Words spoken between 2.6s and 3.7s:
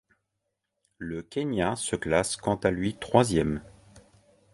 lui troisième.